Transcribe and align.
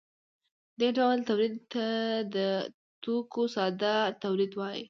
دې 0.79 0.89
ډول 0.97 1.17
تولید 1.29 1.55
ته 1.73 1.85
د 2.35 2.37
توکو 3.03 3.43
ساده 3.55 3.93
تولید 4.23 4.51
وايي. 4.55 4.79